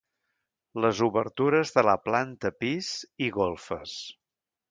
Les 0.85 1.01
obertures 1.07 1.73
de 1.75 1.83
la 1.89 1.95
planta 2.09 2.51
pis 2.63 2.91
i 3.27 3.31
golfes. 3.39 3.97